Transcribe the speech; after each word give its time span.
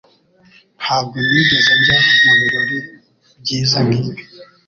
Ntabwo 0.81 1.15
nigeze 1.27 1.71
njya 1.79 1.97
mubirori 2.25 2.77
byiza 3.41 3.77
nkibi. 3.87 4.21